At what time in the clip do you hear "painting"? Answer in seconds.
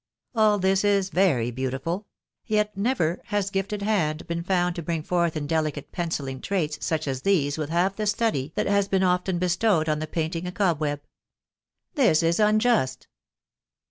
10.07-10.47